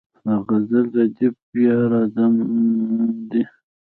د 0.25 0.27
غزل 0.47 0.85
ردیف 0.95 1.35
بیا 1.51 1.75
راځم 1.91 2.33
دی. 3.29 3.43